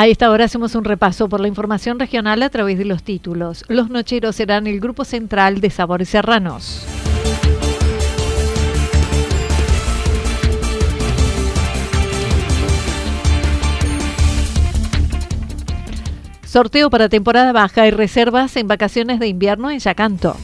[0.00, 3.64] A esta hora hacemos un repaso por la información regional a través de los títulos.
[3.66, 6.86] Los nocheros serán el grupo central de Sabores Serranos.
[16.44, 20.36] Sorteo para temporada baja y reservas en vacaciones de invierno en Yacanto.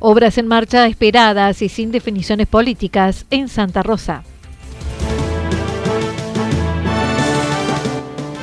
[0.00, 4.22] Obras en marcha esperadas y sin definiciones políticas en Santa Rosa.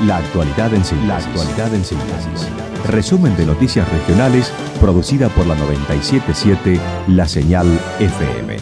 [0.05, 1.07] La actualidad en síntesis.
[1.07, 2.47] La actualidad en síntesis.
[2.87, 7.67] Resumen de noticias regionales producida por la 977 La Señal
[7.99, 8.57] FM.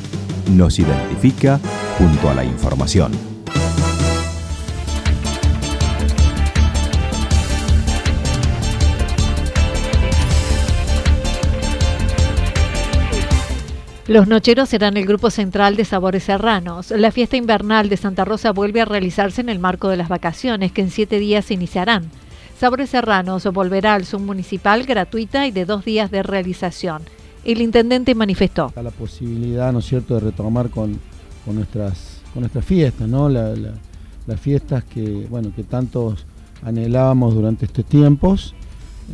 [0.51, 1.59] Nos identifica
[1.97, 3.32] junto a la información.
[14.07, 16.91] Los nocheros serán el grupo central de Sabores Serranos.
[16.91, 20.73] La fiesta invernal de Santa Rosa vuelve a realizarse en el marco de las vacaciones,
[20.73, 22.09] que en siete días se iniciarán.
[22.59, 27.01] Sabores Serranos volverá al submunicipal gratuita y de dos días de realización.
[27.45, 28.73] El intendente manifestó.
[28.75, 30.99] La posibilidad, ¿no es cierto?, de retomar con,
[31.45, 33.29] nuestras, con nuestras fiestas, ¿no?
[33.29, 36.25] las fiestas que, bueno, que tantos
[36.61, 38.53] anhelábamos durante estos tiempos.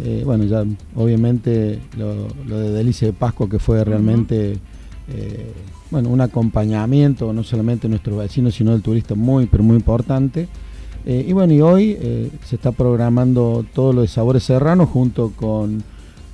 [0.04, 0.64] Eh, bueno, ya
[0.96, 2.28] obviamente lo,
[2.58, 4.60] de Delicia de Pascua que fue realmente
[5.12, 5.54] eh,
[5.92, 10.48] bueno, un acompañamiento, no solamente de nuestros vecinos, sino del turista muy, pero muy importante.
[11.06, 15.32] Eh, y bueno, y hoy eh, se está programando todo lo de Sabores Serranos junto
[15.36, 15.82] con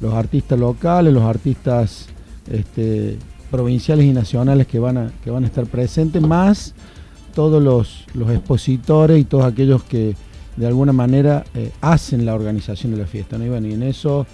[0.01, 2.07] los artistas locales, los artistas
[2.51, 3.17] este,
[3.49, 6.73] provinciales y nacionales que van, a, que van a estar presentes, más
[7.33, 10.15] todos los, expositores y todos aquellos que
[10.57, 11.43] de alguna manera
[11.81, 13.37] hacen la organización de la fiesta.
[13.37, 14.25] Y bueno, y en eso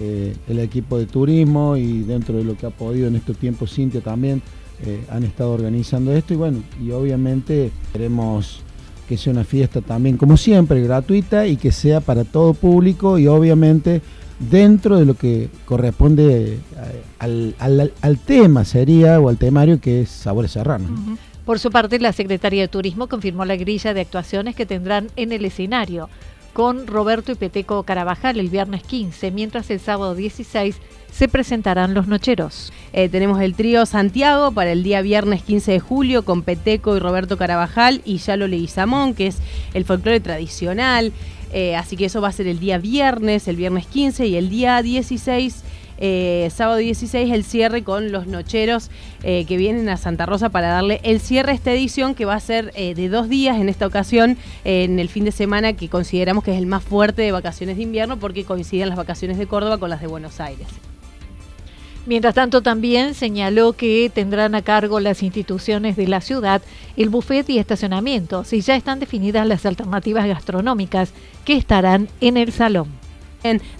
[0.00, 3.74] eh, el equipo de turismo y dentro de lo que ha podido en estos tiempos
[3.74, 4.42] Cintia también
[4.84, 6.34] eh, han estado organizando esto.
[6.34, 8.62] Y bueno, y obviamente queremos
[9.08, 13.26] que sea una fiesta también como siempre gratuita y que sea para todo público y
[13.26, 14.02] obviamente
[14.38, 17.54] dentro de lo que corresponde eh,
[18.00, 20.90] al, tema sería o al temario que es Sabores Serranos.
[21.44, 25.32] Por su parte, la Secretaría de Turismo confirmó la grilla de actuaciones que tendrán en
[25.32, 26.10] el escenario
[26.58, 30.74] con Roberto y Peteco Carabajal el viernes 15, mientras el sábado 16
[31.08, 32.72] se presentarán los nocheros.
[32.92, 36.98] Eh, tenemos el trío Santiago para el día viernes 15 de julio con Peteco y
[36.98, 39.38] Roberto Carabajal y Yalo Leguizamón, que es
[39.72, 41.12] el folclore tradicional.
[41.52, 44.48] Eh, así que eso va a ser el día viernes, el viernes 15 y el
[44.50, 45.62] día 16
[45.98, 48.90] eh, sábado 16 el cierre con los nocheros
[49.22, 52.34] eh, que vienen a Santa Rosa para darle el cierre a esta edición que va
[52.34, 55.88] a ser eh, de dos días en esta ocasión, en el fin de semana que
[55.88, 59.46] consideramos que es el más fuerte de vacaciones de invierno porque coinciden las vacaciones de
[59.46, 60.68] Córdoba con las de Buenos Aires.
[62.06, 66.62] Mientras tanto, también señaló que tendrán a cargo las instituciones de la ciudad
[66.96, 71.12] el buffet y estacionamientos y ya están definidas las alternativas gastronómicas
[71.44, 72.97] que estarán en el salón.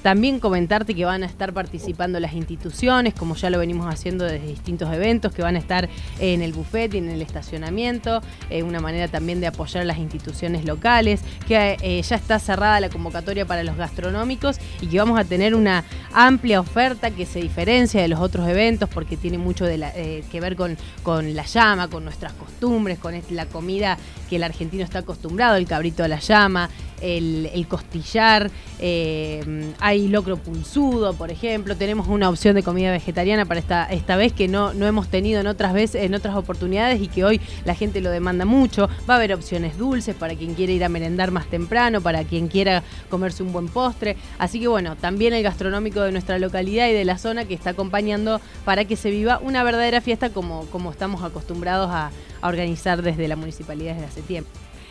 [0.02, 4.46] También comentarte que van a estar participando las instituciones, como ya lo venimos haciendo desde
[4.46, 5.88] distintos eventos, que van a estar
[6.20, 9.98] en el buffet y en el estacionamiento, eh, una manera también de apoyar a las
[9.98, 15.18] instituciones locales, que eh, ya está cerrada la convocatoria para los gastronómicos y que vamos
[15.18, 19.64] a tener una amplia oferta que se diferencia de los otros eventos porque tiene mucho
[19.64, 24.36] de eh, que ver con, con la llama, con nuestras costumbres, con la comida que
[24.36, 26.70] el argentino está acostumbrado, el cabrito a la llama,
[27.02, 33.60] el, costillar, eh, hay locro pulsudo, por ejemplo, tenemos una opción de comida vegetariana para
[33.60, 37.08] esta, esta vez que no, no hemos tenido en otras veces, en otras oportunidades y
[37.08, 38.88] que hoy la gente lo demanda mucho.
[39.08, 42.48] Va a haber opciones dulces para quien quiera ir a merendar más temprano, para quien
[42.48, 44.16] quiera comerse un buen postre.
[44.38, 47.70] Así que bueno, también el gastronómico de nuestra localidad y de la zona que está
[47.70, 52.10] acompañando para que se viva una verdadera fiesta como, como estamos acostumbrados a,
[52.40, 54.50] a organizar desde la municipalidad desde hace tiempo.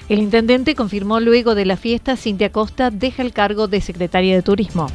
[0.09, 4.42] El intendente confirmó luego de la fiesta, Cintia Costa deja el cargo de secretaria de
[4.42, 4.88] Turismo.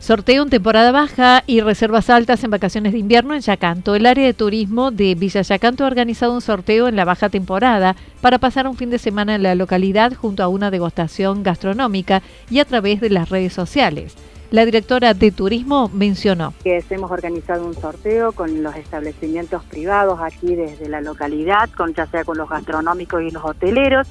[0.00, 3.94] Sorteo en temporada baja y reservas altas en vacaciones de invierno en Yacanto.
[3.94, 7.96] El área de turismo de Villa Yacanto ha organizado un sorteo en la baja temporada
[8.20, 12.20] para pasar un fin de semana en la localidad junto a una degustación gastronómica
[12.50, 14.14] y a través de las redes sociales.
[14.54, 16.54] La directora de Turismo mencionó.
[16.62, 22.06] Que hemos organizado un sorteo con los establecimientos privados aquí desde la localidad, con ya
[22.06, 24.06] sea con los gastronómicos y los hoteleros,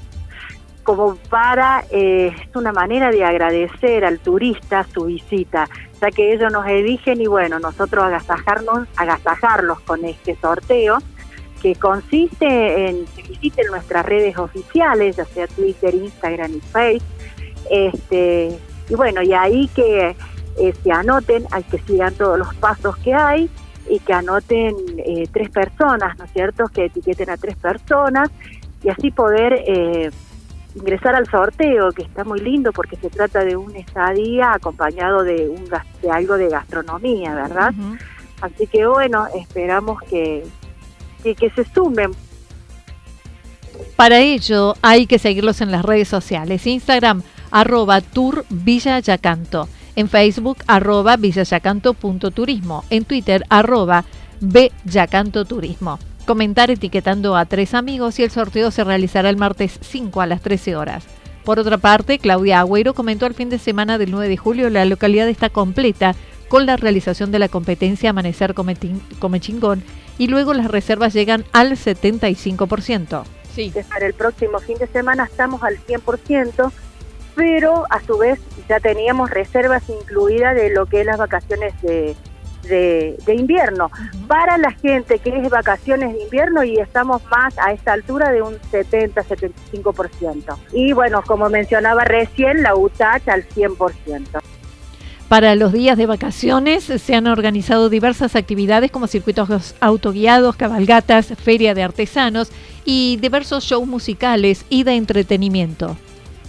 [0.82, 5.66] como para, eh, es una manera de agradecer al turista su visita,
[5.98, 10.98] ya que ellos nos eligen y bueno, nosotros agasajarnos, agasajarlos con este sorteo,
[11.62, 17.08] que consiste en que visiten nuestras redes oficiales, ya sea Twitter, Instagram y Facebook,
[17.70, 18.58] este,
[18.90, 20.14] y bueno, y ahí que
[20.58, 23.50] eh, se anoten, hay que sigan todos los pasos que hay
[23.88, 26.64] y que anoten eh, tres personas, ¿no es cierto?
[26.66, 28.30] Que etiqueten a tres personas
[28.82, 30.10] y así poder eh,
[30.74, 35.48] ingresar al sorteo, que está muy lindo porque se trata de un estadía acompañado de,
[35.48, 35.64] un,
[36.02, 37.72] de algo de gastronomía, ¿verdad?
[38.40, 40.44] Así que bueno, esperamos que,
[41.22, 42.12] que, que se sumen.
[43.96, 50.08] Para ello hay que seguirlos en las redes sociales, Instagram arroba Tour Villa Yacanto en
[50.08, 54.04] Facebook arroba villayacanto.turismo, en Twitter arroba
[55.48, 55.98] Turismo.
[56.26, 60.40] Comentar etiquetando a tres amigos y el sorteo se realizará el martes 5 a las
[60.40, 61.04] 13 horas.
[61.44, 64.86] Por otra parte, Claudia Agüero comentó el fin de semana del 9 de julio la
[64.86, 66.14] localidad está completa
[66.48, 69.82] con la realización de la competencia Amanecer Come, Chingón
[70.18, 73.24] y luego las reservas llegan al 75%.
[73.54, 73.72] Sí.
[73.88, 76.72] Para el próximo fin de semana estamos al 100%,
[77.34, 82.16] pero a su vez ya teníamos reservas incluidas de lo que es las vacaciones de,
[82.68, 83.90] de, invierno.
[84.26, 88.42] Para la gente que es vacaciones de invierno y estamos más a esta altura de
[88.42, 90.56] un 70-75%.
[90.72, 94.40] Y bueno, como mencionaba recién, la UTACH al 100%.
[95.28, 101.74] Para los días de vacaciones se han organizado diversas actividades como circuitos autoguiados, cabalgatas, feria
[101.74, 102.52] de artesanos
[102.84, 105.96] y diversos shows musicales y de entretenimiento.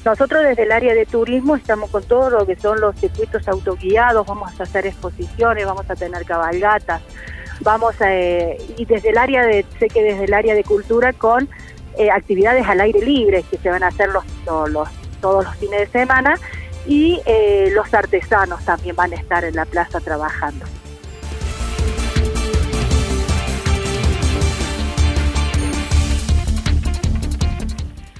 [0.05, 4.27] Nosotros desde el área de turismo estamos con todo lo que son los circuitos autoguiados,
[4.27, 7.01] vamos a hacer exposiciones, vamos a tener cabalgatas,
[7.61, 11.11] vamos a, eh, y desde el área de, sé que desde el área de cultura
[11.11, 11.49] con
[11.97, 14.23] eh, actividades al aire libre que se van a hacer los,
[14.69, 14.87] los,
[15.21, 16.37] todos los fines de semana
[16.85, 20.65] y eh, los artesanos también van a estar en la plaza trabajando.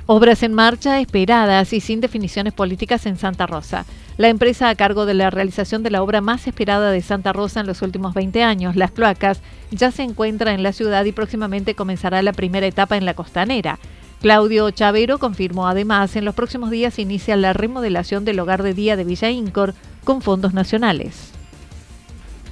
[0.08, 3.86] Obras en marcha, esperadas y sin definiciones políticas en Santa Rosa.
[4.18, 7.62] La empresa a cargo de la realización de la obra más esperada de Santa Rosa
[7.62, 9.42] en los últimos 20 años, Las Cloacas,
[9.72, 13.80] ya se encuentra en la ciudad y próximamente comenzará la primera etapa en la costanera.
[14.22, 18.96] Claudio Chavero confirmó además, en los próximos días inicia la remodelación del hogar de día
[18.96, 21.32] de Villa Incor con fondos nacionales.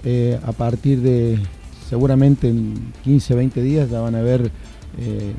[0.04, 1.38] Eh, a partir de
[1.88, 4.52] seguramente en 15, 20 días ya van a ver
[5.00, 5.34] eh,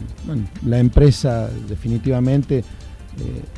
[0.67, 2.65] la empresa definitivamente eh,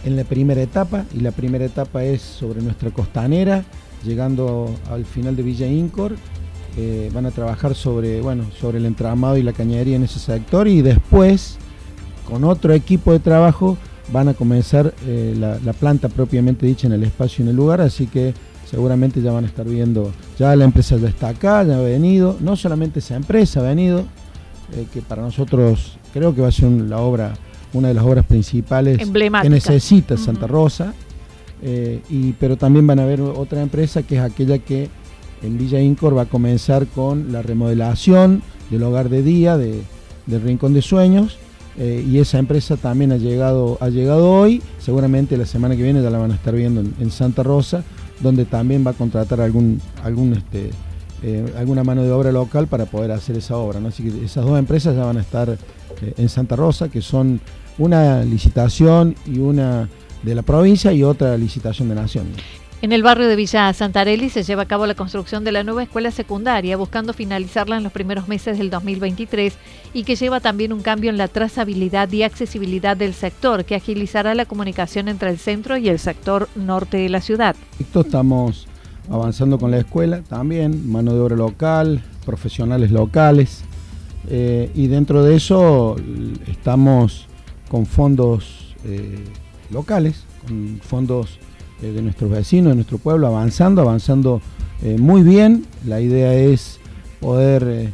[0.04, 3.64] en la primera etapa, y la primera etapa es sobre nuestra costanera,
[4.04, 6.16] llegando al final de Villa Incor.
[6.78, 10.68] Eh, van a trabajar sobre, bueno, sobre el entramado y la cañería en ese sector
[10.68, 11.56] y después,
[12.28, 13.78] con otro equipo de trabajo,
[14.12, 17.80] van a comenzar la, la, planta propiamente dicha en el espacio y en el lugar,
[17.80, 18.34] así que
[18.70, 22.36] seguramente ya van a estar viendo, ya la empresa ya está acá, ya ha venido,
[22.40, 24.04] no solamente esa empresa ha venido,
[24.72, 27.34] eh, que para nosotros creo que va a ser la obra,
[27.72, 30.94] una de las obras principales que necesita Santa Rosa.
[31.62, 34.90] Eh, y, pero también van a haber otra empresa que es aquella que
[35.42, 39.82] en Villa Incor va a comenzar con la remodelación del hogar de día de,
[40.26, 41.38] del Rincón de Sueños.
[41.78, 46.02] Eh, y esa empresa también ha llegado, ha llegado hoy, seguramente la semana que viene
[46.02, 47.84] ya la van a estar viendo en, Santa Rosa,
[48.20, 50.70] donde también va a contratar algún, algún este,
[51.22, 53.80] eh, alguna mano de obra local para poder hacer esa obra.
[53.86, 57.40] Así que esas dos empresas ya van a estar eh, en Santa Rosa, que son
[57.78, 59.88] una licitación y una
[60.22, 62.26] de la provincia y otra licitación de nación.
[62.82, 65.82] En el barrio de Villa Santarelli se lleva a cabo la construcción de la nueva
[65.82, 69.54] escuela secundaria, buscando finalizarla en los primeros meses del 2023
[69.94, 74.34] y que lleva también un cambio en la trazabilidad y accesibilidad del sector, que agilizará
[74.34, 77.56] la comunicación entre el centro y el sector norte de la ciudad.
[77.80, 78.68] Estamos
[79.10, 83.64] avanzando con la escuela también, mano de obra local, profesionales locales,
[84.28, 85.96] eh, y dentro de eso
[86.48, 87.26] estamos
[87.70, 89.24] con fondos eh,
[89.70, 91.38] locales, con fondos
[91.82, 94.40] eh, de nuestros vecinos, de nuestro pueblo, avanzando, avanzando
[94.98, 95.64] muy bien.
[95.86, 96.78] La idea es
[97.18, 97.92] poder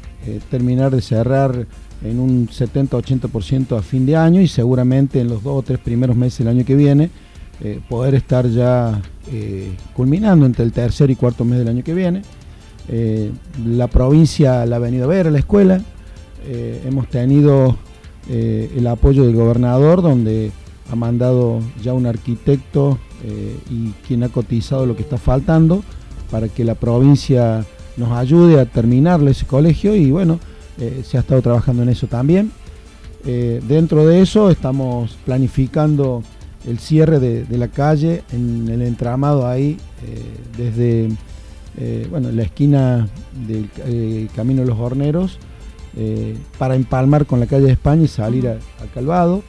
[0.50, 1.68] terminar de cerrar
[2.02, 6.16] en un 70-80% a fin de año y seguramente en los dos o tres primeros
[6.16, 7.10] meses del año que viene
[7.88, 9.00] poder estar ya
[9.94, 12.22] culminando entre el tercer y cuarto mes del año que viene.
[13.64, 15.80] la provincia la ha venido a ver a la escuela,
[16.44, 17.76] hemos tenido
[18.28, 20.50] el apoyo del gobernador donde
[20.90, 25.82] ha mandado ya un arquitecto eh, y quien ha cotizado lo que está faltando
[26.30, 27.64] para que la provincia
[27.96, 30.38] nos ayude a terminarle ese colegio y bueno,
[30.78, 32.52] eh, se ha estado trabajando en eso también.
[33.24, 36.22] Eh, dentro de eso estamos planificando
[36.66, 39.78] el cierre de, la calle en el entramado ahí
[40.56, 41.08] desde
[42.10, 43.08] bueno, la esquina
[43.46, 45.38] del Camino de los Horneros
[46.58, 48.58] para empalmar con la calle de España y salir a
[48.94, 49.42] Calvado.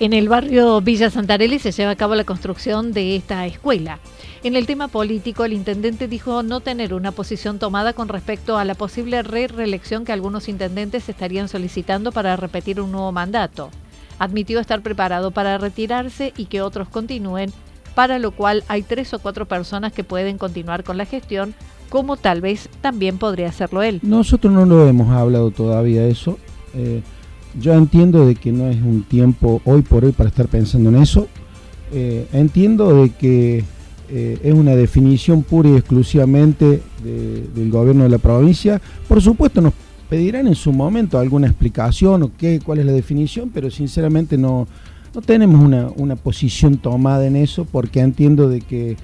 [0.00, 4.00] En el barrio Villa Santarelli se lleva a cabo la construcción de esta escuela.
[4.42, 8.64] En el tema político, el intendente dijo no tener una posición tomada con respecto a
[8.64, 13.70] la posible re-reelección que algunos intendentes estarían solicitando para repetir un nuevo mandato.
[14.18, 17.52] Admitió estar preparado para retirarse y que otros continúen,
[17.94, 21.54] para lo cual hay tres o cuatro personas que pueden continuar con la gestión,
[21.88, 24.00] como tal vez también podría hacerlo él.
[24.02, 26.38] Nosotros no lo hemos hablado todavía eso.
[26.74, 27.02] Eh,
[27.60, 30.96] yo entiendo de que no es un tiempo hoy por hoy para estar pensando en
[30.96, 31.28] eso.
[31.92, 33.64] Eh, entiendo de que
[34.08, 38.80] eh, es una definición pura y exclusivamente del gobierno de la provincia.
[39.06, 39.74] Por supuesto nos
[40.08, 44.66] pedirán en su momento alguna explicación o qué, cuál es la definición, pero sinceramente no,
[45.14, 45.60] no tenemos
[45.96, 48.96] una, posición tomada en eso porque entiendo de que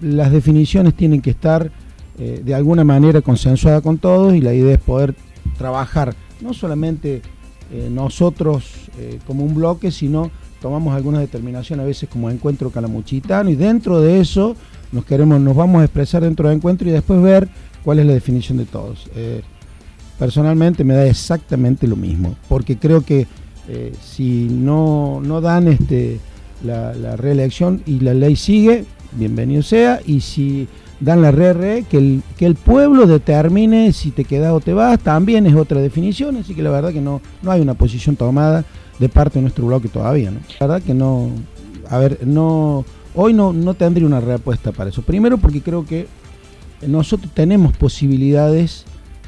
[0.00, 1.70] las definiciones tienen que estar
[2.18, 5.14] eh, de alguna manera consensuadas con todos y la idea es poder
[5.58, 7.22] trabajar no solamente
[7.70, 10.30] eh, nosotros eh, como un bloque, sino
[10.60, 14.56] tomamos algunas determinaciones a veces como encuentro calamuchitano y dentro de eso
[14.90, 17.48] nos queremos, nos vamos a expresar dentro del encuentro y después ver
[17.84, 19.08] cuál es la definición de todos.
[20.22, 23.26] Eh, personalmente me da exactamente lo mismo, porque creo que
[24.00, 26.20] si no, no dan este,
[26.64, 30.68] la, reelección y la ley sigue, bienvenido sea, y si
[31.00, 34.98] dan la RR, que el, que el pueblo determine si te quedas o te vas,
[35.00, 38.64] también es otra definición, así que la verdad que no, no hay una posición tomada
[38.98, 40.40] de parte de nuestro bloque todavía, ¿no?
[40.60, 41.30] La verdad que no,
[41.88, 45.02] a ver, no, hoy no, no tendría una respuesta para eso.
[45.02, 46.06] Primero porque creo que
[46.86, 48.84] nosotros tenemos posibilidades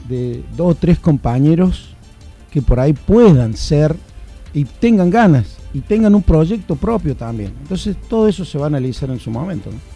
[0.08, 1.94] de dos o tres compañeros
[2.50, 3.96] que por ahí puedan ser
[4.52, 7.52] y tengan ganas y tengan un proyecto propio también.
[7.62, 9.70] Entonces todo eso se va a analizar en su momento.
[9.70, 9.94] ¿no?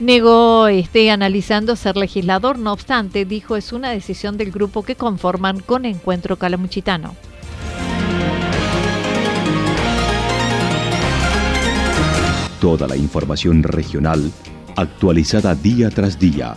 [0.00, 5.60] Negó esté analizando ser legislador, no obstante, dijo es una decisión del grupo que conforman
[5.60, 7.14] con Encuentro Calamuchitano.
[12.60, 14.32] Toda la información regional
[14.74, 16.56] actualizada día tras día.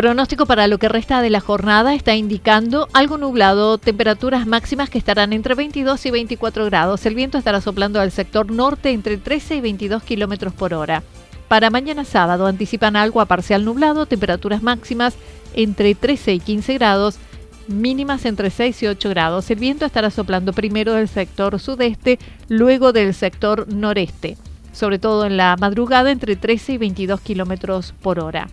[0.00, 4.96] Pronóstico para lo que resta de la jornada está indicando algo nublado, temperaturas máximas que
[4.96, 7.04] estarán entre 22 y 24 grados.
[7.04, 11.02] El viento estará soplando al sector norte entre 13 y 22 kilómetros por hora.
[11.48, 15.16] Para mañana sábado anticipan algo a parcial nublado, temperaturas máximas
[15.52, 17.18] entre 13 y 15 grados
[17.68, 19.50] mínimas entre 6 y 8 grados.
[19.50, 24.38] El viento estará soplando primero del sector sudeste, luego del sector noreste,
[24.72, 28.48] sobre todo en la madrugada entre 13 y 22 kilómetros por hora.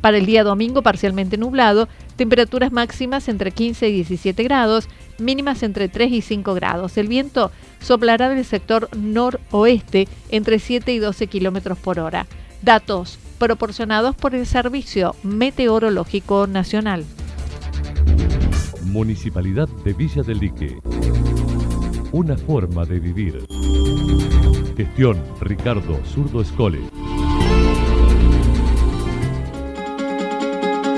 [0.00, 4.88] Para el día domingo parcialmente nublado, temperaturas máximas entre 15 y 17 grados,
[5.18, 6.96] mínimas entre 3 y 5 grados.
[6.96, 7.50] El viento
[7.80, 12.26] soplará del sector noroeste entre 7 y 12 kilómetros por hora.
[12.62, 17.04] Datos proporcionados por el Servicio Meteorológico Nacional.
[18.84, 20.78] Municipalidad de Villa del Lique.
[22.12, 23.44] Una forma de vivir.
[24.76, 26.80] Gestión Ricardo Zurdo Escole.